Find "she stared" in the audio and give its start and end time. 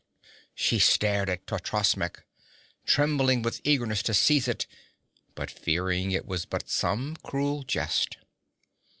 0.55-1.29